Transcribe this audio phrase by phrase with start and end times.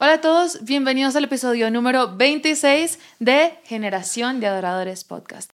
[0.00, 5.50] Hola a todos, bienvenidos al episodio número 26 de Generación de Adoradores Podcast.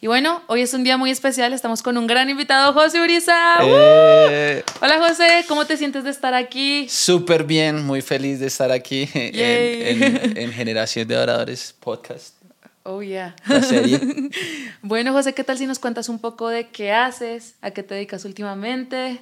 [0.00, 3.34] Y bueno, hoy es un día muy especial, estamos con un gran invitado, José Uriza.
[3.62, 4.62] Eh.
[4.80, 6.86] Hola José, ¿cómo te sientes de estar aquí?
[6.88, 12.37] Súper bien, muy feliz de estar aquí en, en- en Generación de Adoradores Podcast.
[12.84, 13.36] Oh, yeah.
[13.46, 14.00] La serie.
[14.82, 17.94] bueno, José, ¿qué tal si nos cuentas un poco de qué haces, a qué te
[17.94, 19.20] dedicas últimamente?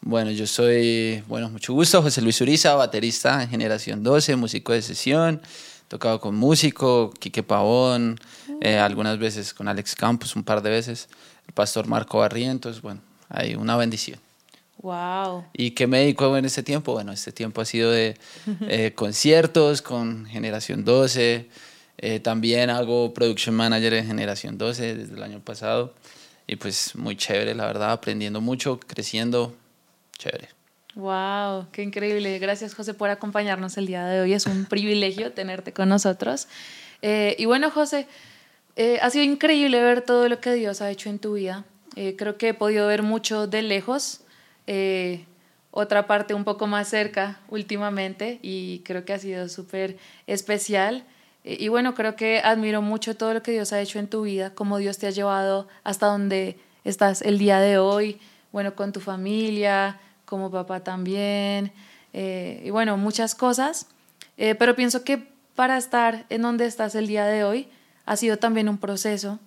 [0.00, 4.82] Bueno, yo soy, bueno, mucho gusto, José Luis Uriza, baterista en Generación 12, músico de
[4.82, 5.42] sesión,
[5.88, 8.20] tocado con músico, Quique Pavón,
[8.60, 11.08] eh, algunas veces con Alex Campos, un par de veces,
[11.46, 14.20] el pastor Marco Barrientos, bueno, hay una bendición.
[14.80, 15.46] Wow.
[15.52, 16.92] ¿Y qué me dedico en este tiempo?
[16.92, 18.16] Bueno, este tiempo ha sido de
[18.68, 21.48] eh, conciertos con Generación 12.
[21.98, 25.94] Eh, también hago production manager en Generación 12 desde el año pasado.
[26.46, 29.54] Y pues muy chévere, la verdad, aprendiendo mucho, creciendo.
[30.16, 30.48] Chévere.
[30.94, 32.40] Wow, qué increíble.
[32.40, 34.32] Gracias José por acompañarnos el día de hoy.
[34.32, 36.48] Es un privilegio tenerte con nosotros.
[37.02, 38.08] Eh, y bueno, José,
[38.74, 41.64] eh, ha sido increíble ver todo lo que Dios ha hecho en tu vida.
[41.94, 44.22] Eh, creo que he podido ver mucho de lejos,
[45.70, 51.04] otra parte un poco más cerca últimamente y creo que ha sido súper especial.
[51.44, 54.54] Y bueno, creo que admiro mucho todo lo que Dios ha hecho en tu vida,
[54.54, 58.20] cómo Dios te ha llevado hasta donde estás el día de hoy,
[58.52, 61.72] bueno, con tu familia, como papá también,
[62.12, 63.86] eh, y bueno, muchas cosas.
[64.36, 67.68] Eh, pero pienso que para estar en donde estás el día de hoy
[68.06, 69.38] ha sido también un proceso,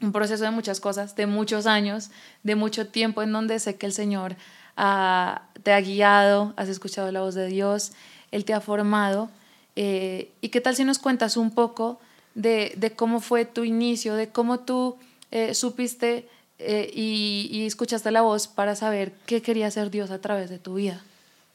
[0.00, 2.10] un proceso de muchas cosas, de muchos años,
[2.42, 4.36] de mucho tiempo en donde sé que el Señor
[4.76, 7.92] ah, te ha guiado, has escuchado la voz de Dios,
[8.30, 9.30] Él te ha formado.
[9.76, 12.00] Eh, ¿Y qué tal si nos cuentas un poco
[12.34, 14.96] de, de cómo fue tu inicio, de cómo tú
[15.30, 20.48] eh, supiste eh, y, escuchaste la voz para saber qué quería hacer Dios a través
[20.48, 21.04] de tu vida?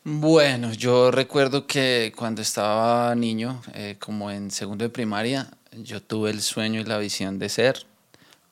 [0.04, 3.62] Bueno, yo recuerdo que cuando estaba niño,
[4.00, 7.86] como en segundo de primaria, yo tuve el sueño y la visión de ser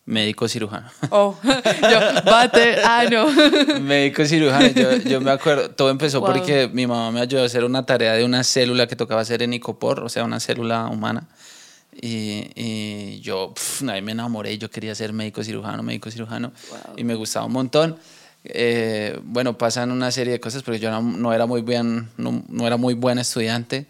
[0.10, 0.88] médico cirujano.
[1.12, 3.28] Oh, yo, bate, ah, no.
[3.82, 6.32] Médico cirujano, yo, yo me acuerdo, todo empezó Wow.
[6.34, 9.42] porque mi mamá me ayudó a hacer una tarea de una célula que tocaba hacer
[9.44, 11.28] en icopor, o sea, una célula humana.
[12.02, 16.96] Y, y yo pf, ahí me enamoré, yo quería ser médico cirujano, médico cirujano, Wow.
[16.98, 17.98] y me gustaba un montón.
[18.46, 22.42] Eh, bueno, pasan una serie de cosas, porque yo no, no era muy bien, no,
[22.48, 23.88] no era muy buen estudiante.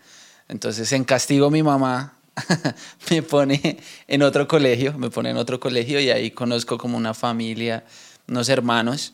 [0.47, 2.13] Entonces, en castigo, mi mamá
[3.09, 3.77] me pone
[4.07, 7.83] en otro colegio, me pone en otro colegio y ahí conozco como una familia,
[8.27, 9.13] unos hermanos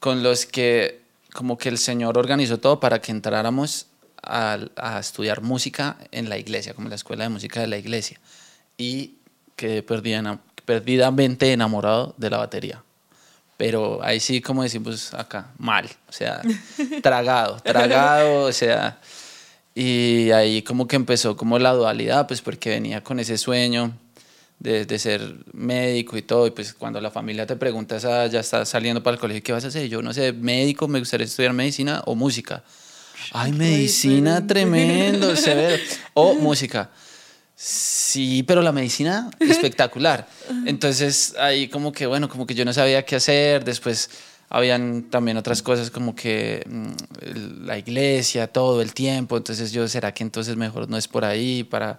[0.00, 1.00] con los que
[1.32, 3.86] como que el Señor organizó todo para que entráramos
[4.22, 7.76] a, a estudiar música en la iglesia, como en la escuela de música de la
[7.76, 8.18] iglesia.
[8.78, 9.16] Y
[9.54, 12.82] quedé perdida, perdidamente enamorado de la batería.
[13.56, 16.42] Pero ahí sí, como decimos acá, mal, o sea,
[17.02, 18.98] tragado, tragado, o sea,
[19.76, 23.92] y ahí como que empezó como la dualidad, pues porque venía con ese sueño
[24.58, 28.40] de, de ser médico y todo, y pues cuando la familia te pregunta, "Ah, ya
[28.40, 29.86] estás saliendo para el colegio, ¿qué vas a hacer?
[29.88, 32.64] Yo no sé, médico, me gustaría estudiar medicina o música.
[33.32, 34.54] Ay, medicina, diferente.
[34.54, 35.76] tremendo, severo.
[36.14, 36.90] O música.
[37.54, 40.26] Sí, pero la medicina, espectacular.
[40.66, 43.64] Entonces ahí como que, bueno, como que yo no sabía qué hacer.
[43.64, 44.08] Después
[44.48, 49.36] habían también otras cosas como que mm, la iglesia, todo el tiempo.
[49.36, 51.98] Entonces yo, ¿será que entonces mejor no es por ahí para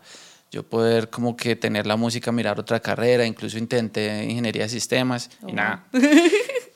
[0.51, 3.25] yo poder como que tener la música, mirar otra carrera?
[3.25, 5.85] Incluso intenté ingeniería de sistemas y nada.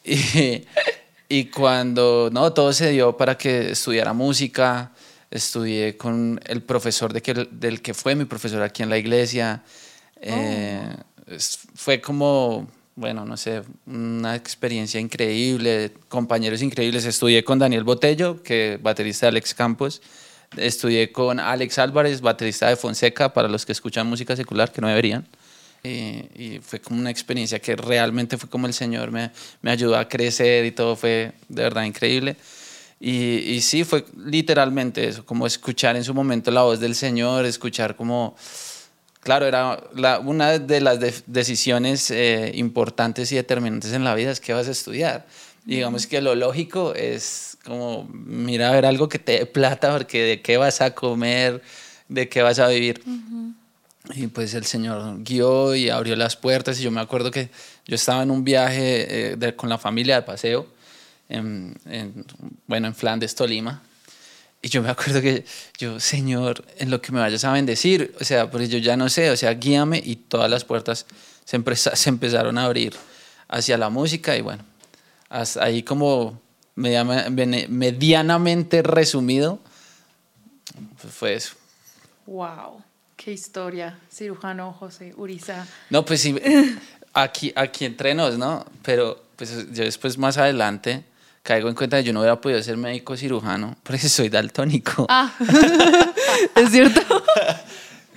[0.04, 0.66] Y,
[1.30, 4.92] y cuando, no, todo se dio para que estudiara música,
[5.30, 9.64] estudié con el profesor de que, del que fue mi profesor aquí en la iglesia.
[10.20, 10.82] Eh,
[11.28, 12.68] es- fue como,
[13.02, 17.04] bueno, no sé, una experiencia increíble, compañeros increíbles.
[17.04, 20.02] Estudié con Daniel Botello, que baterista de Alex Campos.
[20.56, 24.88] Estudié con Alex Álvarez, baterista de Fonseca, para los que escuchan música secular, que no
[24.88, 25.28] deberían.
[25.84, 29.32] Y, fue como una experiencia que realmente fue como el Señor me,
[29.64, 32.36] me ayudó a crecer y todo fue de verdad increíble.
[33.00, 37.46] Y, y sí, fue literalmente eso, como escuchar en su momento la voz del Señor,
[37.46, 38.36] escuchar como,
[39.22, 44.32] claro, era la- una de las de- decisiones eh, importantes y determinantes en la vida
[44.32, 45.26] es qué vas a estudiar.
[45.66, 49.96] Y digamos que lo lógico es como, mira, a ver algo que te dé plata,
[49.96, 51.62] porque de qué vas a comer,
[52.10, 53.04] de qué vas a vivir.
[54.16, 56.80] Y pues el Señor guió y abrió las puertas.
[56.80, 57.50] Y yo me acuerdo que
[57.86, 60.66] yo estaba en un viaje eh, de- con la familia de paseo,
[61.30, 62.26] en, en,
[62.66, 63.84] bueno, en Flandes, Tolima.
[64.62, 65.46] Y yo me acuerdo que
[65.78, 69.10] yo, Señor, en lo que me vayas a bendecir, o sea, pues yo ya no
[69.10, 71.06] sé, o sea, guíame y todas las puertas
[71.46, 72.94] se, se empezaron a abrir
[73.48, 74.64] hacia la música y bueno,
[75.30, 76.40] hasta ahí como
[76.76, 79.60] medianamente resumido,
[81.02, 81.56] pues fue eso.
[82.28, 82.84] ¡Wow!
[83.16, 84.00] ¡Qué historia!
[84.12, 85.66] Cirujano José Uriza.
[85.90, 86.36] No, pues sí,
[87.14, 88.66] aquí, aquí entre nos, ¿no?
[88.84, 91.04] Pero pues yo después más adelante
[91.44, 95.06] caigo en cuenta que yo no hubiera podido ser médico cirujano porque soy daltónico.
[95.10, 95.34] Ah,
[96.56, 97.02] es cierto.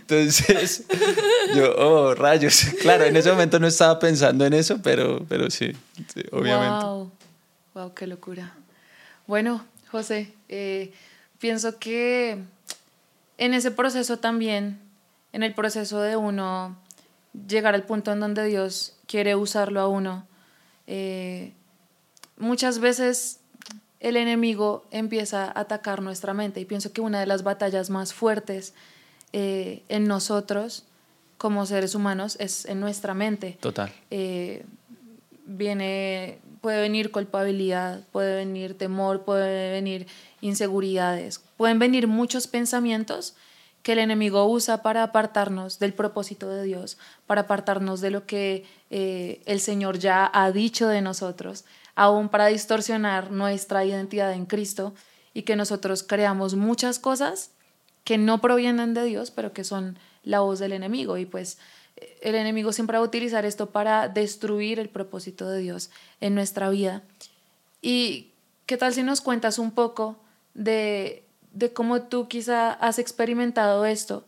[0.06, 0.85] Entonces,
[1.55, 2.62] yo, oh, rayos.
[2.82, 5.73] Claro, en ese momento no estaba pensando en eso, pero, pero sí,
[6.31, 6.85] obviamente.
[6.85, 7.11] Wow.
[7.73, 8.55] wow, qué locura.
[9.27, 10.93] Bueno, José, eh,
[11.38, 12.37] pienso que
[13.38, 14.79] en ese proceso también,
[15.32, 16.77] en el proceso de uno
[17.49, 20.27] llegar al punto en donde Dios quiere usarlo a uno,
[20.87, 21.53] eh,
[22.37, 23.41] muchas veces
[24.01, 28.13] el enemigo empieza a atacar nuestra mente y pienso que una de las batallas más
[28.13, 28.75] fuertes
[29.33, 30.85] eh, en nosotros
[31.39, 33.57] como seres humanos es en nuestra mente.
[33.61, 33.93] Total.
[34.11, 34.65] Eh,
[35.47, 40.07] viene, puede venir culpabilidad, puede venir temor, puede venir
[40.41, 43.35] inseguridades, pueden venir muchos pensamientos
[43.83, 46.97] que el enemigo usa para apartarnos del propósito de Dios,
[47.27, 52.46] para apartarnos de lo que eh, el Señor ya ha dicho de nosotros, aún para
[52.46, 54.94] distorsionar nuestra identidad en Cristo
[55.32, 57.50] y que nosotros creamos muchas cosas
[58.05, 61.17] que no provienen de Dios, pero que son la voz del enemigo.
[61.17, 61.58] Y pues
[62.20, 66.69] el enemigo siempre va a utilizar esto para destruir el propósito de Dios en nuestra
[66.69, 67.02] vida.
[67.81, 68.32] ¿Y
[68.67, 70.17] qué tal si nos cuentas un poco
[70.55, 71.25] de
[71.55, 74.26] de cómo tú quizá has experimentado esto,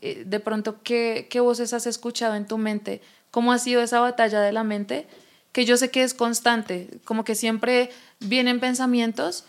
[0.00, 3.98] eh, de pronto qué, qué voces has escuchado en tu mente, cómo ha sido esa
[3.98, 5.08] batalla de la mente,
[5.56, 7.88] que yo sé que es constante, como que siempre
[8.20, 9.46] vienen pensamientos,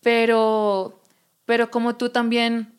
[0.00, 0.98] pero,
[1.44, 2.72] pero como tú también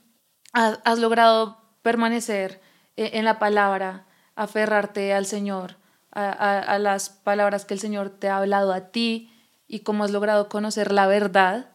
[0.54, 2.60] has, logrado permanecer
[2.98, 5.76] eh, en la palabra, aferrarte al Señor,
[6.12, 9.32] a, a, las palabras que el Señor te ha hablado a ti
[9.68, 11.68] y cómo has logrado conocer la verdad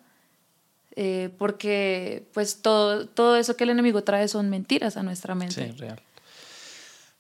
[0.97, 5.65] eh, porque pues todo, todo eso que el enemigo trae son mentiras a nuestra mente.
[5.71, 6.03] Sí, real.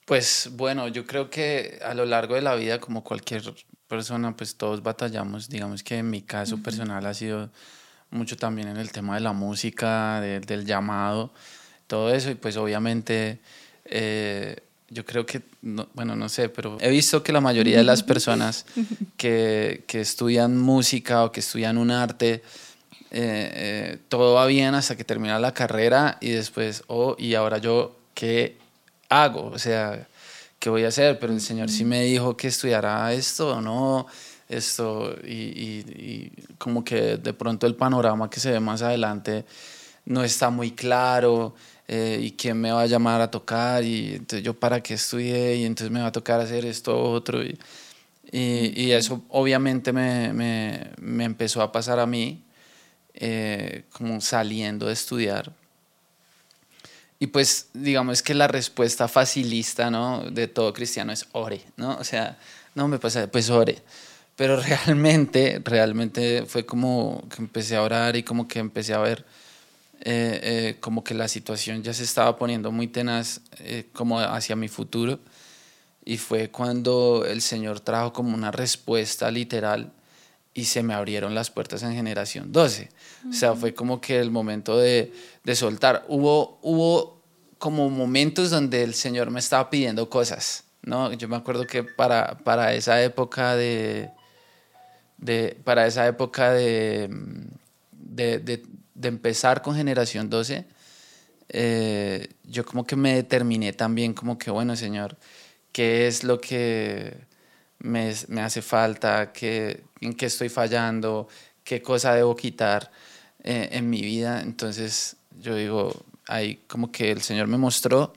[0.05, 3.43] Pues bueno, yo creo que a lo largo de la vida, como cualquier
[3.88, 5.49] persona, pues todos batallamos.
[5.49, 7.50] Digamos que en mi caso personal ha sido
[8.11, 11.31] mucho también en el tema de la música, del llamado,
[11.87, 12.31] todo eso.
[12.31, 13.40] Y pues obviamente
[13.85, 14.56] eh,
[14.90, 18.67] yo creo que, bueno, no sé, pero he visto que la mayoría de las personas
[19.17, 22.43] que, que estudian música o que estudian un arte,
[23.11, 27.58] eh, eh, todo va bien hasta que termina la carrera y después, oh, y ahora
[27.58, 28.56] yo, ¿qué
[29.08, 29.46] hago?
[29.46, 30.06] O sea,
[30.59, 31.19] ¿qué voy a hacer?
[31.19, 34.07] Pero el Señor sí me dijo que estudiara esto o no,
[34.49, 39.45] esto, y, como que de pronto el panorama que se ve más adelante
[40.07, 41.55] no está muy claro.
[41.91, 45.57] Eh, y quién me va a llamar a tocar y entonces yo para qué estudié
[45.57, 47.59] y entonces me va a tocar hacer esto otro y,
[48.31, 52.45] y, eso obviamente me, me, me, empezó a pasar a mí
[53.15, 55.53] eh, como saliendo de estudiar.
[57.20, 60.23] Y pues digamos que la respuesta facilista, ¿no?
[60.31, 61.97] De todo cristiano es ore, ¿no?
[61.97, 62.38] O sea,
[62.75, 63.82] no me pasa, pues ore.
[64.37, 69.25] Pero realmente, realmente fue como que empecé a orar y como que empecé a ver
[70.00, 73.41] eh, eh, como que la situación ya se estaba poniendo muy tenaz
[73.93, 75.19] como hacia mi futuro.
[76.05, 79.93] Y fue cuando el Señor trajo como una respuesta literal
[80.55, 82.88] y se me abrieron las puertas en generación 12.
[83.28, 85.12] O sea, fue como que el momento de,
[85.45, 86.05] de, soltar.
[86.09, 87.23] Hubo, hubo
[87.59, 91.12] como momentos donde el Señor me estaba pidiendo cosas, ¿no?
[91.12, 94.11] Yo me acuerdo que para, para esa época de,
[95.19, 97.09] de para esa época de,
[97.93, 98.62] de,
[99.02, 100.64] empezar con generación 12,
[101.50, 105.17] eh, yo como que me determiné también como que, bueno, Señor,
[105.73, 107.28] ¿qué es lo que
[107.80, 111.28] me, me hace falta, qué, en qué estoy fallando,
[111.64, 112.90] qué cosa debo quitar
[113.44, 114.40] eh, en mi vida.
[114.42, 118.12] Entonces yo digo, ahí como que el Señor me mostró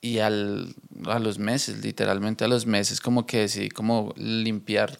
[0.00, 0.74] y al,
[1.06, 4.98] a los meses, literalmente a los meses, como que decidí como limpiar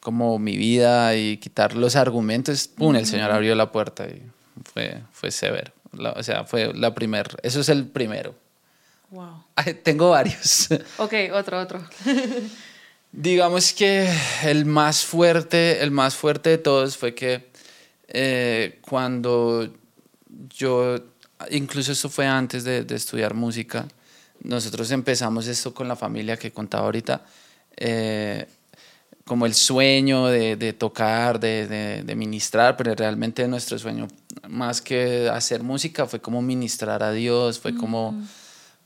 [0.00, 2.96] como mi vida y quitar los argumentos, ¡pum!
[2.96, 4.20] El Señor abrió la puerta y
[4.64, 5.72] fue, fue severo.
[6.16, 8.34] o sea, fue la primera, eso es el primero.
[9.10, 9.44] Wow.
[9.84, 10.68] tengo varios.
[10.98, 11.80] Ok, otro, otro.
[13.12, 14.10] Digamos que
[14.42, 17.50] el más fuerte, el más fuerte de todos fue que
[18.08, 19.70] eh, cuando
[20.48, 20.96] yo,
[21.50, 23.86] incluso eso fue antes de, estudiar música,
[24.42, 27.22] nosotros empezamos esto con la familia que contaba ahorita,
[27.76, 28.46] eh,
[29.26, 34.08] como el sueño de, tocar, de, de, ministrar, pero realmente nuestro sueño,
[34.48, 38.18] más que hacer música, fue como ministrar a Dios, fue como,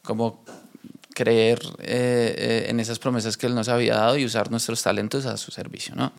[0.02, 0.44] como
[1.16, 5.24] creer eh, eh, en esas promesas que Él nos había dado y usar nuestros talentos
[5.24, 6.12] a su servicio, ¿no?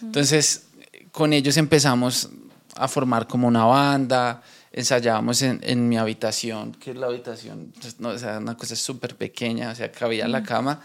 [0.00, 0.66] Entonces,
[1.10, 2.28] con ellos empezamos
[2.76, 4.40] a formar como una banda,
[4.70, 8.76] ensayábamos en, en mi habitación, que es la habitación, pues, no, o sea, una cosa
[8.76, 10.82] súper pequeña, o sea, cabía la cama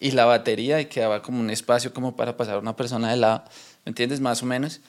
[0.00, 3.44] y la batería y quedaba como un espacio como para pasar una persona de lado,
[3.84, 4.20] ¿me entiendes?
[4.20, 4.80] Más o menos.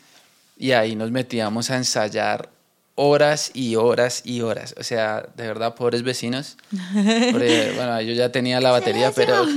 [0.58, 2.50] Y ahí nos metíamos a ensayar
[2.96, 4.74] horas y horas y horas.
[4.78, 6.58] O sea, de verdad, pobres vecinos.
[7.32, 9.46] Porque, bueno, yo ya tenía la batería, pero...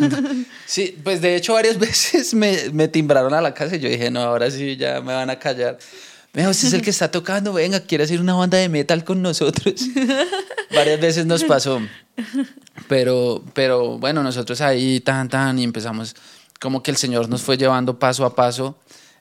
[0.67, 4.11] Sí, pues de hecho varias veces me, me timbraron a la casa y yo dije,
[4.11, 5.79] no, ahora sí ya me van a callar.
[6.35, 9.23] Vea, usted es el que está tocando, venga, quiere hacer una banda de metal con
[9.23, 9.81] nosotros.
[10.75, 11.81] Varias veces nos pasó.
[12.87, 16.15] Pero, pero bueno, nosotros ahí tan, tan, y empezamos,
[16.61, 18.77] como que el Señor nos fue llevando paso a paso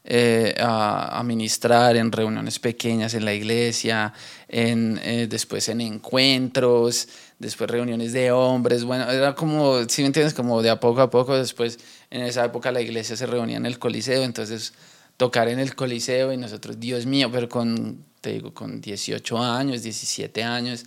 [0.09, 4.13] eh, a, a, ministrar en reuniones pequeñas en la iglesia,
[4.47, 7.09] en, eh, después en encuentros,
[7.39, 8.85] después reuniones de hombres.
[8.85, 11.37] Bueno, era como, si me entiendes, como de a poco a poco.
[11.37, 11.77] Después,
[12.09, 14.73] en esa época, la iglesia se reunía en el Coliseo, entonces
[15.17, 19.83] tocar en el Coliseo y nosotros, Dios mío, pero con, te digo, con 18 años,
[19.83, 20.85] 17 años,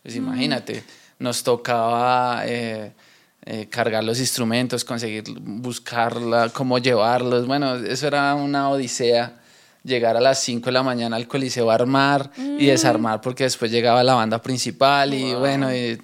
[0.00, 0.84] pues imagínate,
[1.18, 2.92] nos tocaba eh,
[3.52, 9.40] eh, cargar los instrumentos, conseguir buscarla, cómo llevarlos, bueno, eso era una odisea.
[9.82, 13.72] Llegar a las 5 de la mañana al Coliseo a armar y desarmar porque después
[13.72, 15.98] llegaba la banda principal y bueno, y,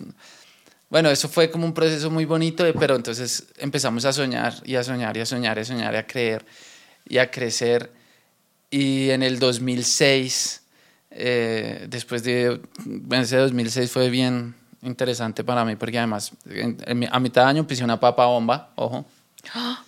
[0.90, 4.82] bueno, eso fue como un proceso muy bonito, pero entonces empezamos a soñar y a
[4.82, 6.44] soñar y a soñar y a soñar y a creer
[7.08, 7.92] y a crecer.
[8.70, 10.62] Y en el 2006,
[11.12, 12.60] eh, después de,
[13.12, 16.32] ese 2006 fue bien interesante para mí, porque además
[17.10, 19.04] a mitad de año pisé una papa bomba, ojo.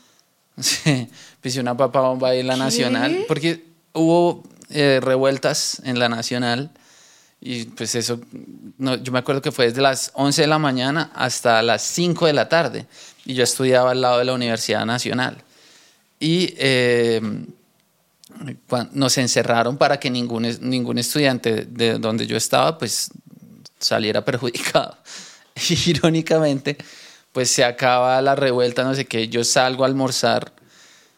[0.61, 1.09] Sí,
[1.41, 6.73] pisé una papa bomba ahí en la Nacional, porque hubo eh, revueltas en la Nacional.
[7.41, 8.19] Y pues eso,
[8.77, 12.27] no, yo me acuerdo que fue desde las 11 de la mañana hasta las 5
[12.27, 12.87] de la tarde.
[13.25, 15.45] Y yo estudiaba al lado de la Universidad Nacional
[16.21, 17.21] y eh,
[18.93, 23.11] nos encerraron para que ningún, ningún estudiante de donde yo estaba pues
[23.79, 24.97] saliera perjudicado.
[25.87, 26.77] Irónicamente,
[27.33, 30.53] pues se acaba la revuelta, no sé qué, yo salgo a almorzar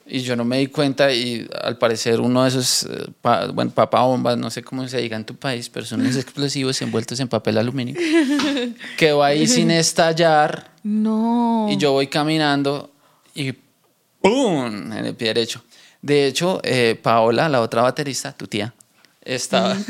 [0.07, 3.07] y yo no me di cuenta y al parecer uno de esos, eh,
[3.55, 6.83] bueno, papa bombas, no sé cómo se diga en tu país, pero son unos explosivos
[6.83, 7.95] envueltos en papel aluminio,
[8.97, 10.71] quedó ahí sin estallar.
[10.83, 11.69] No.
[11.71, 12.91] Y yo voy caminando
[13.35, 13.53] y
[14.21, 14.93] ¡pum!
[14.93, 15.63] en el pie derecho.
[16.03, 18.75] De hecho, eh, Paola, la otra baterista, tu tía,
[19.23, 19.77] estaba.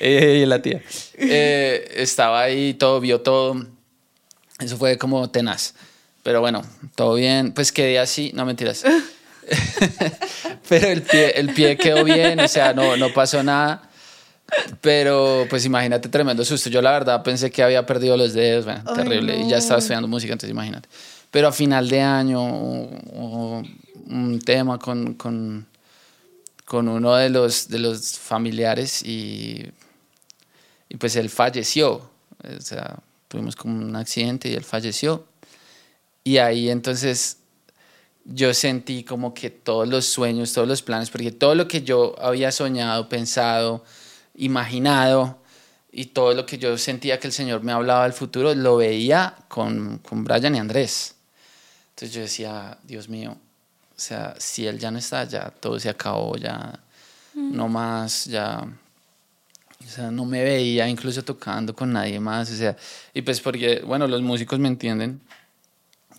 [0.00, 0.82] y la tía.
[1.14, 3.66] Eh, estaba ahí, todo, vio todo.
[4.58, 5.74] Eso fue como tenaz.
[6.22, 6.62] Pero bueno,
[6.94, 7.52] todo bien.
[7.52, 8.84] Pues quedé así, no mentiras.
[10.68, 13.88] Pero el pie, el pie quedó bien, o sea, no, no pasó nada.
[14.80, 16.70] Pero pues imagínate, tremendo susto.
[16.70, 19.38] Yo la verdad pensé que había perdido los dedos, bueno, terrible.
[19.38, 20.88] Y ya estaba estudiando música, entonces imagínate.
[21.30, 22.42] Pero a final de año
[24.08, 25.66] un tema con, con,
[26.64, 29.66] con, uno de los, de los familiares y,
[30.88, 32.10] y pues él falleció.
[32.42, 35.26] O sea, tuvimos como un accidente y él falleció.
[36.24, 37.38] Y ahí entonces
[38.24, 42.14] yo sentí como que todos los sueños, todos los planes, porque todo lo que yo
[42.20, 43.84] había soñado, pensado,
[44.34, 45.38] imaginado,
[45.90, 49.34] y todo lo que yo sentía que el Señor me hablaba del futuro, lo veía
[49.48, 51.14] con, con Brian y Andrés.
[51.90, 55.88] Entonces yo decía, Dios mío, o sea, si él ya no está, ya todo se
[55.88, 56.78] acabó, ya
[57.34, 58.64] no más, ya,
[59.84, 62.76] o sea, no me veía incluso tocando con nadie más, o sea,
[63.14, 65.20] y pues porque, bueno, los músicos me entienden,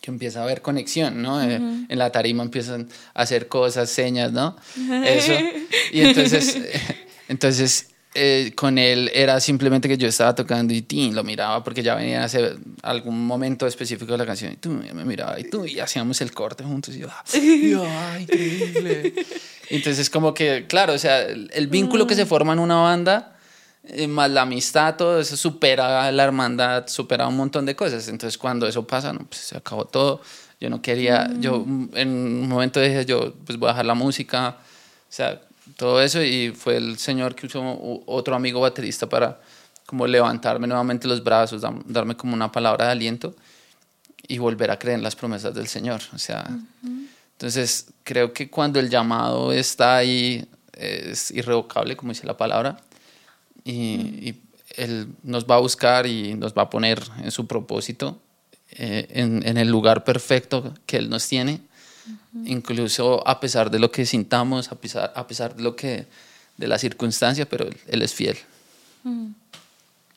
[0.02, 1.42] que empieza a haber conexión, ¿no?
[1.42, 4.56] Eh, en la tarima empiezan a hacer cosas, señas, ¿no?
[5.06, 5.34] Eso.
[5.92, 6.58] Y entonces,
[7.28, 11.84] entonces eh, con él era simplemente que yo estaba tocando y tin, lo miraba porque
[11.84, 15.64] ya venía hace algún momento específico de la canción y tú me miraba y tú
[15.66, 17.24] y hacíamos el corte juntos y yo, ah,
[18.14, 19.14] ¡ay, increíble!
[19.70, 23.38] Entonces como que, claro, o sea, el, vínculo que se forma en una banda,
[23.92, 28.08] eh, más la amistad, todo eso supera la hermandad, supera un montón de cosas.
[28.08, 30.22] Entonces cuando eso pasa, no, pues se acabó todo.
[30.60, 34.58] Yo no quería, yo en un momento dije, yo pues voy a dejar la música,
[34.60, 35.42] o sea,
[35.78, 37.62] todo eso y fue el Señor que usó
[38.06, 39.40] otro amigo baterista para
[39.86, 43.36] como levantarme nuevamente los brazos, darme como una palabra de aliento
[44.28, 46.02] y volver a creer en las promesas del Señor.
[46.14, 46.46] O sea,
[47.32, 52.78] entonces creo que cuando el llamado está ahí es irrevocable, como dice la palabra,
[53.64, 54.36] y,
[54.76, 58.20] Él nos va a buscar y nos va a poner en su propósito,
[58.72, 61.62] eh, en, en, el lugar perfecto que Él nos tiene.
[62.46, 66.06] Incluso a pesar de lo que sintamos, a pesar, a pesar de lo que
[66.60, 68.38] de la circunstancia, pero él, es fiel.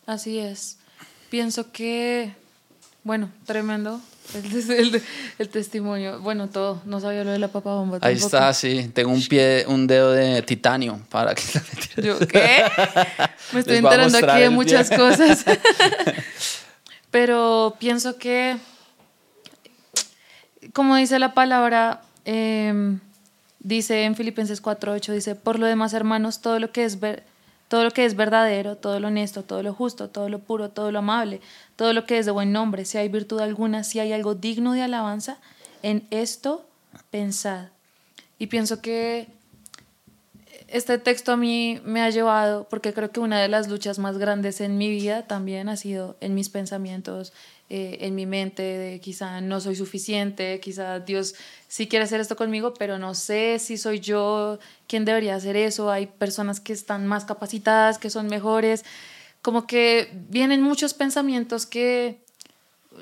[0.06, 0.76] Así es.
[1.30, 2.34] Pienso que
[3.04, 4.00] Bueno, tremendo
[4.34, 5.02] el,
[5.38, 6.20] el, testimonio.
[6.20, 6.80] Bueno, todo.
[6.84, 7.98] No sabía lo de la papa bomba.
[8.00, 8.90] Ahí está, sí.
[8.94, 11.42] Tengo un pie, un dedo de titanio para que
[12.02, 12.64] ¿Yo qué?
[13.52, 15.44] Me estoy enterando aquí de muchas cosas.
[17.10, 18.56] Pero pienso que,
[20.72, 23.00] como dice la palabra, em,
[23.58, 27.24] dice en Filipenses 4.8, dice, por lo demás, hermanos, todo lo que es ver
[27.72, 30.92] todo lo que es verdadero, todo lo honesto, todo lo justo, todo lo puro, todo
[30.92, 31.40] lo amable,
[31.74, 34.74] todo lo que es de buen nombre, si hay virtud alguna, si hay algo digno
[34.74, 35.38] de alabanza,
[35.82, 36.66] en esto
[37.10, 37.68] pensad.
[38.38, 39.26] Y pienso que
[40.68, 44.18] este texto a mí me ha llevado, porque creo que una de las luchas más
[44.18, 47.32] grandes en mi vida también ha sido en mis pensamientos,
[47.74, 51.34] eh, en mi mente de quizá no soy suficiente, quizá Dios
[51.68, 55.90] sí quiere hacer esto conmigo, pero no sé si soy yo quien debería hacer eso.
[55.90, 58.84] Hay personas que están más capacitadas, que son mejores.
[59.40, 62.20] Como que vienen muchos pensamientos que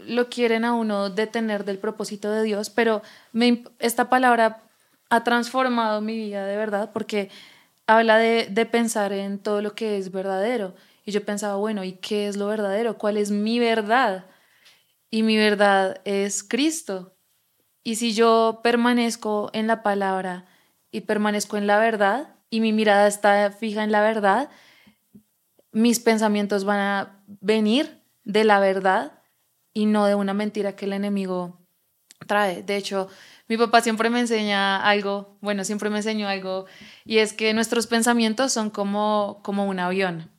[0.07, 4.63] lo quieren a uno detener del propósito de Dios, pero me, esta palabra
[5.09, 7.29] ha transformado mi vida de verdad porque
[7.89, 10.77] habla de, de pensar en todo lo que es verdadero.
[11.05, 12.99] Y yo pensaba, bueno, ¿y qué es lo verdadero?
[12.99, 14.27] ¿Cuál es mi verdad?
[15.11, 17.17] Y mi verdad es Cristo.
[17.83, 20.47] Y si yo permanezco en la palabra
[20.91, 24.51] y permanezco en la verdad y mi mirada está fija en la verdad,
[25.73, 29.21] mis pensamientos van a venir de la verdad
[29.73, 31.59] y no de una mentira que el enemigo
[32.27, 32.63] trae.
[32.63, 33.09] De hecho,
[33.49, 36.67] mi papá siempre me enseña algo, bueno, siempre me enseñó algo,
[37.05, 40.31] y es que nuestros pensamientos son como, como un avión.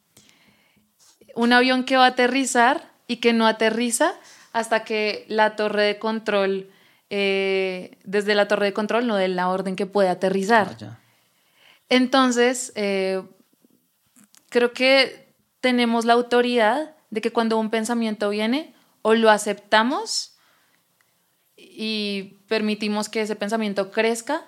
[1.36, 4.14] Un avión que va a aterrizar y que no aterriza
[4.54, 6.70] hasta que la torre de control,
[7.10, 10.78] eh, desde la torre de control no de la orden que puede aterrizar.
[10.82, 11.00] Ah,
[11.90, 13.24] Entonces, eh,
[14.50, 20.38] creo que tenemos la autoridad de que cuando un pensamiento viene, o lo aceptamos
[21.56, 24.46] y permitimos que ese pensamiento crezca,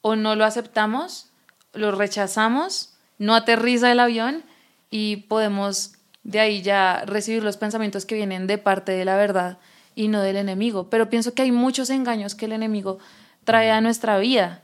[0.00, 1.32] o no lo aceptamos,
[1.72, 4.44] lo rechazamos, no aterriza el avión
[4.90, 5.95] y podemos
[6.26, 9.58] de ahí ya recibir los pensamientos que vienen de parte de la verdad
[9.94, 10.90] y no del enemigo.
[10.90, 12.98] Pero pienso que hay muchos engaños que el enemigo
[13.44, 14.60] trae a nuestra vida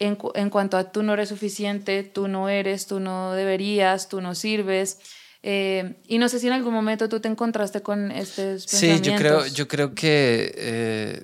[0.00, 4.20] en, en cuanto a tú no eres suficiente, tú no eres, tú no deberías, tú
[4.20, 4.98] no sirves.
[5.44, 8.64] Eh, y no sé si en algún momento tú te encontraste con pensamientos.
[8.66, 11.22] Sí, yo creo, yo creo que, eh,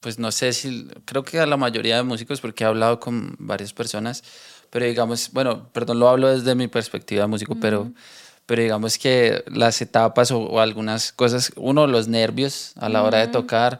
[0.00, 3.36] pues no sé si, creo que a la mayoría de músicos, porque he hablado con
[3.38, 4.24] varias personas,
[4.70, 7.92] pero digamos, bueno, perdón, lo hablo desde mi perspectiva de músico, pero
[8.48, 13.28] pero digamos que las etapas o, algunas cosas, uno, los nervios a la hora de
[13.28, 13.78] tocar,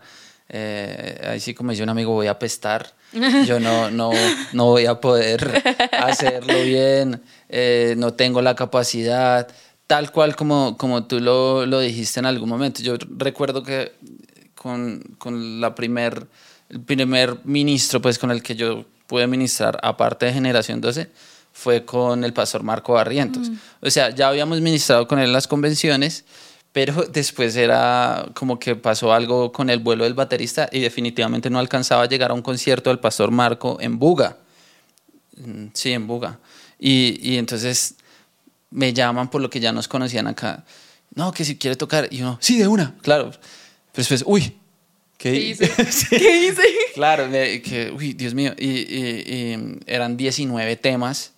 [0.50, 2.92] eh, ahí sí como dice un amigo, voy a pestar,
[3.46, 4.10] yo no, no,
[4.52, 9.48] no voy a poder hacerlo bien, eh, no tengo la capacidad,
[9.86, 12.82] tal cual como, como tú lo, lo dijiste en algún momento.
[12.82, 13.94] Yo recuerdo que
[14.54, 16.26] con, con la primer,
[16.68, 21.08] el primer ministro pues, con el que yo pude ministrar, aparte de Generación 12,
[21.58, 23.50] fue con el pastor Marco Barrientos.
[23.50, 23.56] Mm.
[23.80, 26.24] O sea, ya habíamos ministrado con él las convenciones,
[26.72, 31.58] pero después era como que pasó algo con el vuelo del baterista y definitivamente no
[31.58, 34.36] alcanzaba a llegar a un concierto del pastor Marco en Buga.
[35.36, 36.38] Mm, sí, en Buga.
[36.78, 37.96] Y, y entonces
[38.70, 40.64] me llaman por lo que ya nos conocían acá.
[41.12, 42.06] No, que si quiere tocar.
[42.12, 43.32] Y yo, sí, de una, claro.
[43.32, 43.40] Pero
[43.96, 44.54] después, uy,
[45.16, 45.68] ¿Qué, hice?
[46.10, 46.62] ¿Qué hice?
[46.94, 48.54] Claro, que, uy, Dios mío.
[48.56, 51.32] Y, y, y, eran 19 temas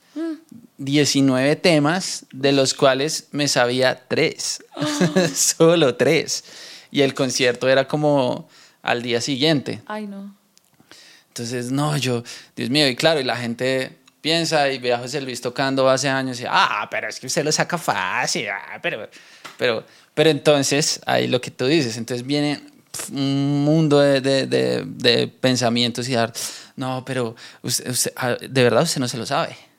[0.80, 4.64] 19 temas, de los cuales me sabía tres,
[5.34, 6.44] solo tres.
[6.90, 8.48] Y el concierto era como
[8.82, 9.82] al día siguiente.
[9.86, 10.34] Ay, no.
[11.28, 12.24] Entonces, no, yo,
[12.56, 16.08] Dios mío, y claro, y la gente piensa y ve a José Luis tocando hace
[16.08, 19.08] años y, ah, pero es que usted lo saca fácil, ah, pero,
[19.56, 22.60] pero, pero entonces, ahí lo que tú dices, entonces viene
[23.12, 26.32] un mundo de, de, de, pensamientos y dar,
[26.76, 27.36] no, pero
[28.16, 29.69] ah, de verdad usted no se lo sabe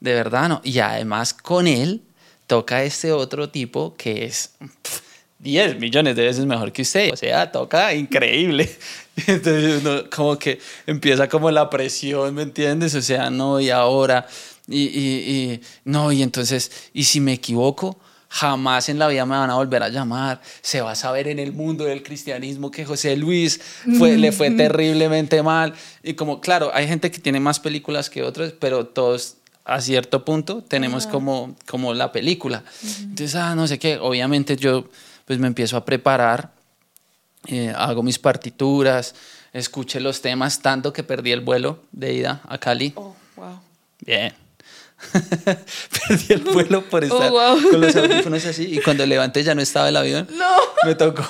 [0.00, 0.60] de verdad no.
[0.64, 2.02] Y además con él
[2.46, 4.52] toca este otro tipo que es
[5.38, 7.12] 10 millones de veces mejor que usted.
[7.12, 8.68] O sea, toca increíble.
[9.26, 12.94] Entonces uno como que empieza como la presión, ¿me entiendes?
[12.94, 14.26] O sea, no, y ahora,
[14.66, 19.50] y, y, no, y entonces, y si me equivoco, jamás en la vida me van
[19.50, 20.40] a volver a llamar.
[20.60, 23.60] Se va a saber en el mundo del cristianismo que José Luis
[23.98, 25.74] fue, le fue terriblemente mal.
[26.02, 29.36] Y como, claro, hay gente que tiene más películas que otros, pero todos
[29.68, 32.64] a cierto punto tenemos como, como la película.
[33.00, 34.88] Entonces, ah, no sé qué, obviamente yo
[35.26, 36.52] pues me empiezo a preparar,
[37.46, 39.14] eh, hago mis partituras,
[39.52, 42.94] escuché los temas, tanto que perdí el vuelo de ida a Cali.
[42.96, 43.60] Oh, wow.
[44.00, 44.47] Bien.
[46.08, 48.74] Perdí el vuelo por estar con los audífonos así.
[48.74, 50.28] Y cuando levanté ya no estaba el avión.
[50.38, 50.56] No.
[50.84, 51.24] Me tocó,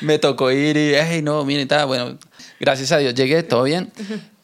[0.00, 2.18] me tocó ir y, hey, no, miren, está bueno.
[2.58, 3.92] Gracias a Dios llegué, todo bien.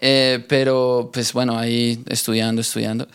[0.01, 3.09] Eh, pero, pues bueno, ahí estudiando, estudiando.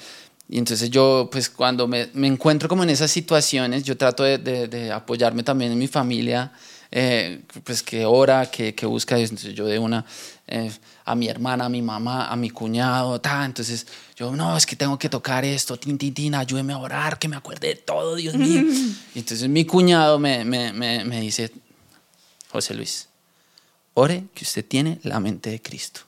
[0.50, 4.38] Y entonces yo, pues cuando me, me encuentro como en esas situaciones, yo trato de,
[4.38, 6.52] de, apoyarme también en mi familia,
[6.92, 9.30] eh, pues que ora, que, que busca Dios.
[9.30, 10.06] Entonces yo de una
[10.48, 10.72] eh,
[11.06, 13.46] a mi hermana, a mi mamá, a mi cuñado, ta.
[13.46, 17.20] Entonces yo, no, es que tengo que tocar esto, tin, tin, tin, ayúdeme a orar,
[17.20, 18.62] que me acuerde de todo, Dios mío.
[19.16, 21.52] y entonces mi cuñado me, me, me, me dice,
[22.52, 23.08] José Luis,
[23.94, 26.02] ore que usted tiene la mente de Cristo.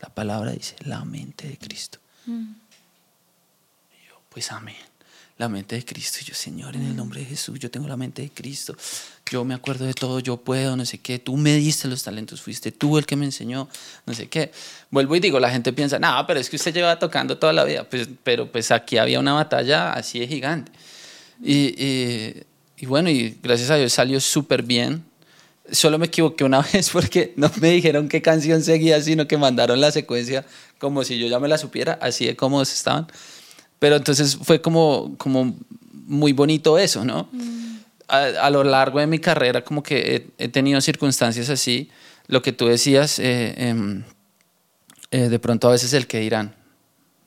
[0.00, 1.98] La palabra dice, la mente de Cristo.
[2.26, 2.52] Mm.
[3.92, 4.76] Y yo, pues amén.
[5.38, 6.18] La mente de Cristo.
[6.20, 8.76] Y yo, Señor, en el nombre de Jesús, yo tengo la mente de Cristo.
[9.30, 11.20] Yo me acuerdo de todo, yo puedo, no sé qué.
[11.20, 13.68] Tú me diste los talentos, fuiste tú el que me enseñó,
[14.04, 14.50] no sé qué.
[14.90, 17.62] Vuelvo y digo, la gente piensa, no, pero es que usted lleva tocando toda la
[17.62, 17.88] vida.
[17.88, 20.72] Pues, pero pues aquí había una batalla así de gigante.
[21.40, 22.42] Y,
[22.76, 25.04] y, bueno, y gracias a Dios salió súper bien
[25.70, 29.80] solo me equivoqué una vez porque no me dijeron qué canción seguía, sino que mandaron
[29.80, 30.44] la secuencia
[30.78, 33.06] como si yo ya me la supiera, así de cómodos estaban.
[33.78, 35.56] Pero entonces fue como, como
[35.92, 37.28] muy bonito eso, ¿no?
[37.32, 37.58] Mm.
[38.08, 41.90] A, lo largo de mi carrera como que he, tenido circunstancias así,
[42.26, 44.02] lo que tú decías, eh, em,
[45.10, 46.54] eh, de pronto a veces el que dirán,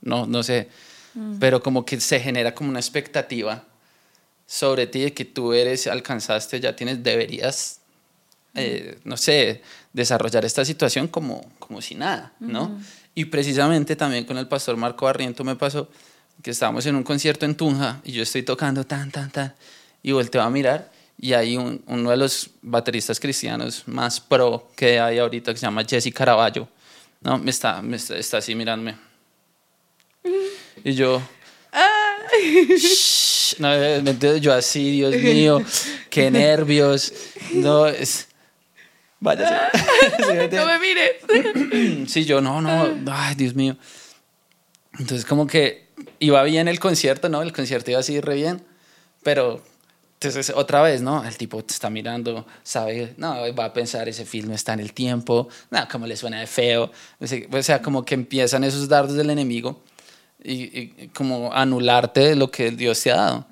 [0.01, 0.69] no, no sé,
[1.13, 1.37] mm.
[1.37, 3.63] pero como que se genera como una expectativa
[4.47, 7.81] sobre ti de que tú eres, alcanzaste, ya tienes, deberías
[8.53, 9.61] eh, no sé,
[9.93, 12.81] desarrollar esta situación como, como si nada, ¿no?
[13.15, 15.87] Y precisamente también con el pastor Marco Barriento me pasó
[16.41, 19.53] que estábamos en un concierto en Tunja y yo estoy tocando tan, tan, tan,
[20.03, 25.19] y volteo a mirar y hay uno de los bateristas cristianos más pro que hay
[25.19, 26.67] ahorita que se llama Jesse Caraballo,
[27.21, 27.37] ¿no?
[27.37, 28.95] Me está, me está, así mirándome.
[30.83, 31.21] Y yo...
[33.59, 35.61] no, yo así, Dios mío,
[36.09, 37.13] qué nervios.
[37.53, 38.27] No, es,
[39.21, 39.69] Vaya.
[40.51, 42.11] no me mires.
[42.11, 43.77] sí, yo, no, no, ay, Dios mío.
[44.97, 47.41] Entonces, como que iba bien el concierto, ¿no?
[47.41, 48.63] El concierto iba así re bien,
[49.23, 49.61] pero
[50.21, 51.25] entonces otra vez, ¿no?
[51.25, 54.93] El tipo te está mirando, sabe, no, va a pensar, ese film está en el
[54.93, 56.91] tiempo, no, como le suena de feo.
[57.19, 59.81] O sea, como que empiezan esos dardos del enemigo
[60.43, 63.47] y, como anularte lo que Dios te ha dado.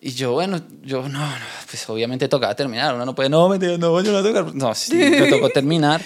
[0.00, 2.92] Y yo, bueno, yo, no, no, pues obviamente tocaba terminar.
[2.92, 4.52] Uno no puede, no, mentira, no, yo no tocar.
[4.52, 6.02] No, sí, me tocó terminar.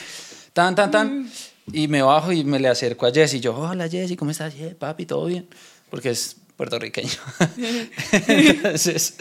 [0.53, 1.31] Tan, tan, tan.
[1.73, 3.35] Y me bajo y me le acerco a Jesse.
[3.35, 4.55] Y yo, hola Jesse, ¿cómo estás?
[4.55, 5.49] Yeah, papi, ¿todo bien?
[5.95, 7.09] Porque es puertorriqueño.
[8.27, 9.15] Entonces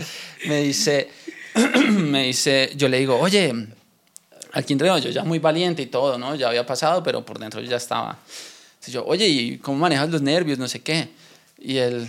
[0.48, 1.08] me dice,
[1.92, 3.54] me dice, yo le digo, oye,
[4.54, 6.34] aquí entre yo ya muy valiente y todo, ¿no?
[6.34, 8.18] Ya había pasado, pero por dentro yo ya estaba.
[8.72, 10.58] Entonces yo, oye, ¿y cómo manejas los nervios?
[10.58, 11.10] No sé qué.
[11.60, 12.08] Y él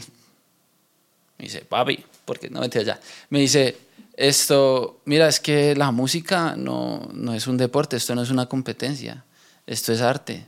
[1.36, 3.00] me dice, papi, porque no mentira ya.
[3.28, 3.76] Me dice,
[4.16, 8.46] esto, mira, es que la música no, no es un deporte, esto no es una
[8.46, 9.26] competencia,
[9.66, 10.46] esto es arte.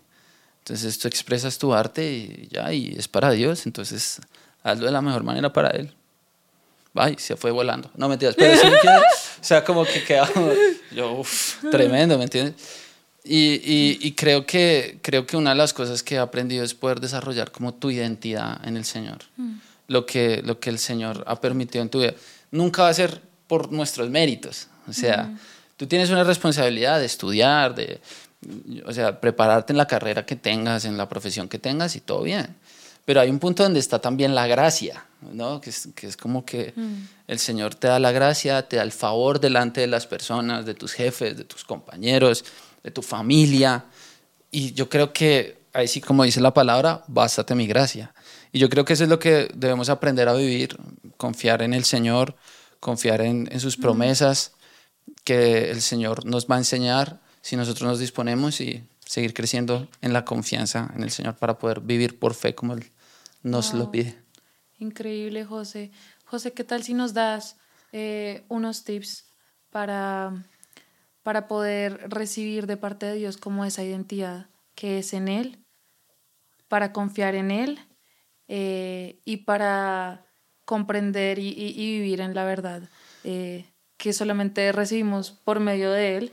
[0.67, 4.21] Entonces tú expresas tu arte y ya, y es para Dios, entonces
[4.63, 5.93] hazlo de la mejor manera para Él.
[6.95, 7.91] Ay, se fue volando.
[7.95, 9.03] No mentiras, pero sí que, o
[9.41, 10.57] sea, como que quedamos,
[10.91, 12.55] yo, uff, tremendo, ¿me entiendes?
[13.23, 16.75] Y, y, y, creo, que, creo que una de las cosas que he aprendido es
[16.75, 19.19] poder desarrollar como tu identidad en el Señor.
[19.37, 19.57] Mm
[19.89, 22.15] lo que, lo que el Señor ha permitido en tu vida.
[22.51, 24.69] Nunca va a ser por nuestros méritos.
[24.89, 25.33] O sea,
[25.77, 28.01] tú tienes una responsabilidad de estudiar, de,
[28.85, 32.23] o sea, prepararte en la carrera que tengas, en la profesión que tengas y todo
[32.23, 32.57] bien.
[33.05, 35.61] Pero hay un punto donde está también la gracia, ¿no?
[35.61, 36.75] Que es, que es como que
[37.29, 40.75] el Señor te da la gracia, te da el favor delante de las personas, de
[40.75, 42.45] tus jefes, de tus compañeros,
[42.83, 43.85] de tu familia.
[44.51, 48.13] Y yo creo que ahí sí, como dice la palabra, bástate mi gracia.
[48.51, 50.77] Y yo creo que eso es lo que debemos aprender a vivir,
[51.17, 52.35] confiar en el Señor,
[52.81, 54.53] confiar en, en sus promesas,
[55.23, 60.13] que el Señor nos va a enseñar si nosotros nos disponemos y seguir creciendo en
[60.13, 62.91] la confianza en el Señor para poder vivir por fe como Él
[63.45, 64.19] nos lo pide.
[64.81, 65.93] Increíble, José.
[66.25, 67.57] José, ¿qué tal si nos das
[67.93, 69.27] eh, unos tips
[69.71, 70.33] para,
[71.23, 75.65] para poder recibir de parte de Dios como esa identidad que es en Él,
[76.67, 77.79] para confiar en Él
[78.49, 80.27] eh, y para
[80.65, 82.91] comprender y, vivir en la verdad
[83.23, 83.67] eh,
[83.99, 86.33] que solamente recibimos por medio de Él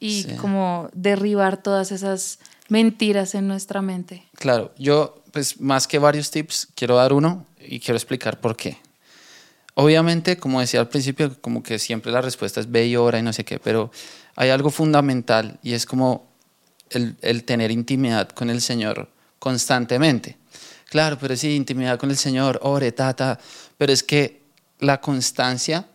[0.00, 4.24] y como derribar todas esas mentiras en nuestra mente.
[4.34, 8.78] Claro, yo pues más que varios tips quiero dar uno y quiero explicar por qué.
[9.74, 13.22] Obviamente, como decía al principio, como que siempre la respuesta es ve y ora y
[13.22, 13.90] no sé qué, pero
[14.36, 16.28] hay algo fundamental y es como
[16.90, 19.08] el, el tener intimidad con el Señor
[19.40, 20.36] constantemente.
[20.88, 23.38] claro, pero sí, intimidad con el Señor, ore, tata,
[23.76, 24.42] pero es que
[24.78, 25.86] la constancia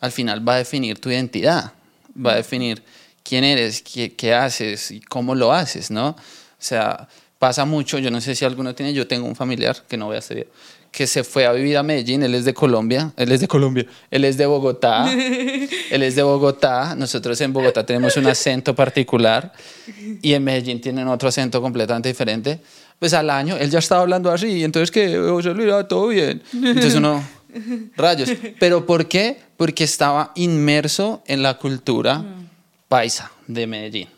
[0.00, 1.72] al final va a definir tu identidad,
[2.14, 2.82] va a definir
[3.24, 6.10] quién eres, qué, qué haces y cómo lo haces, ¿no?
[6.10, 6.16] O
[6.58, 7.08] sea,
[7.40, 10.16] pasa mucho, yo no sé si alguno tiene, yo tengo un familiar que no voy
[10.16, 10.46] a hacer
[10.94, 13.84] que se fue a vivir a Medellín, él es de Colombia, él es de Colombia,
[14.12, 15.12] él es de Bogotá,
[15.90, 19.52] él es de Bogotá, nosotros en Bogotá tenemos un acento particular
[20.22, 22.60] y en Medellín tienen otro acento completamente diferente,
[23.00, 26.94] pues al año él ya estaba hablando así, entonces que José Luis, todo bien, entonces
[26.94, 27.24] uno,
[27.96, 29.36] rayos, pero ¿por qué?
[29.56, 32.24] Porque estaba inmerso en la cultura
[32.94, 34.08] paisa de Medellín,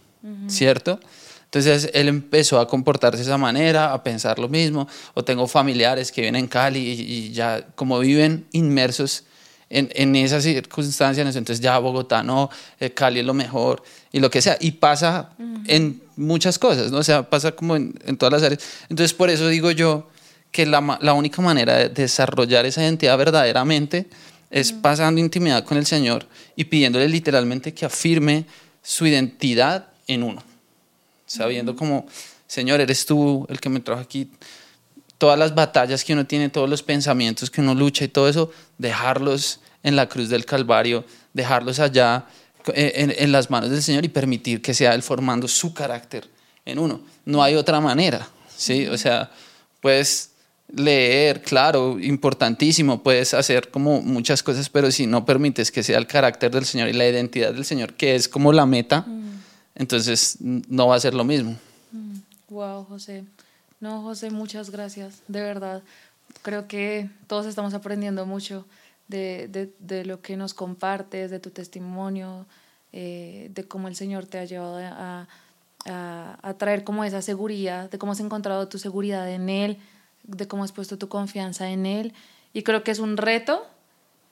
[0.48, 1.00] ¿cierto?
[1.44, 4.86] Entonces él empezó a comportarse de esa manera, a pensar lo mismo.
[5.14, 9.24] O tengo familiares que viven en Cali y, ya como viven inmersos
[9.70, 14.28] en, en esas circunstancias, entonces ya Bogotá no, eh, Cali es lo mejor y lo
[14.28, 14.58] que sea.
[14.60, 15.30] Y pasa
[15.66, 16.98] en muchas cosas, ¿no?
[16.98, 18.62] O sea, pasa como en, en, todas las áreas.
[18.90, 20.10] Entonces por eso digo yo
[20.52, 24.06] que la, la única manera de desarrollar esa identidad verdaderamente
[24.50, 28.44] es pasando intimidad con el Señor y pidiéndole literalmente que afirme
[28.86, 30.42] su identidad en uno
[31.26, 32.06] sabiendo como,
[32.46, 34.30] Señor, eres tú el que me trajo aquí.
[35.18, 38.50] Todas las batallas que uno tiene, todos los pensamientos que uno lucha y todo eso,
[38.78, 42.26] dejarlos en la cruz del Calvario, dejarlos allá
[42.74, 46.28] eh, en, las manos del Señor y permitir que sea Él formando su carácter
[46.64, 47.00] en uno.
[47.24, 48.86] No hay otra manera, ¿sí?
[48.86, 49.30] O sea,
[49.80, 50.30] puedes
[50.68, 56.06] leer, claro, importantísimo, puedes hacer como muchas cosas, pero si no permites que sea el
[56.06, 59.06] carácter del Señor y la identidad del Señor, que es como la meta,
[59.74, 61.56] entonces no va a ser lo mismo.
[62.48, 63.24] Wow, mm, José.
[63.80, 65.82] No, José, muchas gracias, de verdad.
[66.42, 68.66] Creo que todos estamos aprendiendo mucho
[69.08, 72.46] de, de, lo que nos compartes, de tu testimonio,
[72.92, 75.28] eh, de cómo el Señor te ha llevado a,
[75.86, 79.78] a, a, traer como esa seguridad, de cómo has encontrado tu seguridad en Él,
[80.26, 82.12] de cómo has puesto tu confianza en Él.
[82.52, 83.66] Y creo que es un reto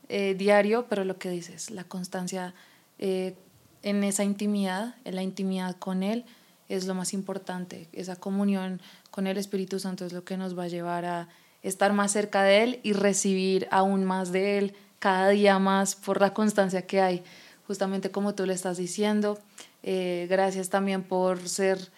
[0.09, 2.55] eh, diario, pero lo que dices, la constancia
[2.99, 3.35] eh,
[3.83, 6.25] en esa intimidad, en la intimidad con Él,
[6.69, 7.89] es lo más importante.
[7.93, 8.81] Esa comunión
[9.11, 11.29] con el Espíritu Santo es lo que nos va a llevar a
[11.63, 16.21] estar más cerca de Él y recibir aún más de Él cada día más por
[16.21, 17.23] la constancia que hay,
[17.67, 19.39] justamente como tú le estás diciendo.
[19.83, 21.91] Eh, gracias también por ser,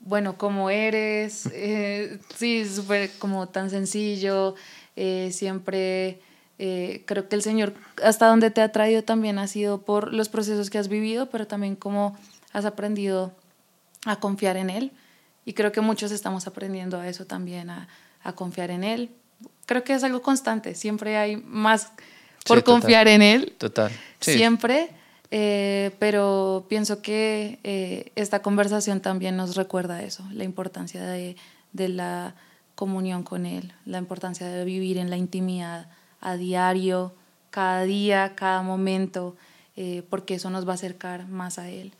[0.00, 4.54] bueno, como eres, eh, sí, súper como tan sencillo,
[5.30, 6.20] siempre
[6.62, 7.72] eh, creo que el Señor
[8.04, 11.46] hasta donde te ha traído también ha sido por los procesos que has vivido, pero
[11.46, 12.18] también cómo
[12.52, 13.32] has aprendido
[14.04, 14.92] a confiar en Él.
[15.46, 17.88] Y creo que muchos estamos aprendiendo a eso también, a,
[18.22, 19.08] a confiar en Él.
[19.64, 21.92] Creo que es algo constante, siempre hay más
[22.46, 23.54] por confiar en Él.
[23.56, 23.90] Total.
[24.20, 24.90] Siempre.
[25.30, 31.36] Eh, pero pienso que eh, esta conversación también nos recuerda eso, la importancia de,
[31.72, 32.34] de la
[32.74, 35.88] comunión con Él, la importancia de vivir en la intimidad
[36.20, 37.14] a diario,
[37.50, 39.36] cada día, cada momento,
[39.76, 41.92] eh, porque eso nos va a acercar más a Él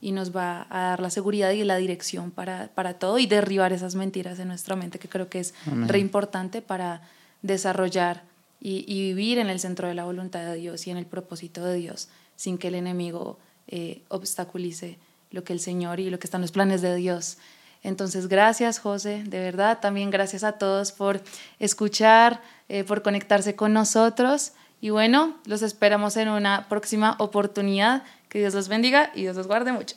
[0.00, 3.72] y nos va a dar la seguridad y la dirección para, para todo y derribar
[3.72, 5.54] esas mentiras en nuestra mente, que creo que es
[5.86, 7.00] re importante para
[7.42, 8.22] desarrollar
[8.60, 11.64] y, y, vivir en el centro de la voluntad de Dios y en el propósito
[11.64, 14.98] de Dios, sin que el enemigo eh, obstaculice
[15.30, 17.38] lo que el Señor y lo que están los planes de Dios.
[17.82, 19.80] Entonces, gracias José, de verdad.
[19.80, 21.20] También gracias a todos por
[21.58, 24.52] escuchar, eh, por conectarse con nosotros.
[24.80, 28.02] Y bueno, los esperamos en una próxima oportunidad.
[28.28, 29.96] Que Dios los bendiga y Dios los guarde mucho.